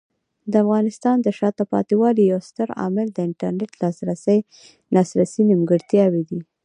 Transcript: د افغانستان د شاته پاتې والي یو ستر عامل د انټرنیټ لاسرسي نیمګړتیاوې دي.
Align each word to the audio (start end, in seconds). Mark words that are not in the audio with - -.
د 0.51 0.53
افغانستان 0.63 1.17
د 1.21 1.27
شاته 1.37 1.63
پاتې 1.71 1.93
والي 2.01 2.23
یو 2.31 2.39
ستر 2.49 2.67
عامل 2.81 3.07
د 3.13 3.17
انټرنیټ 3.27 3.71
لاسرسي 4.93 5.41
نیمګړتیاوې 5.49 6.23
دي. 6.29 6.39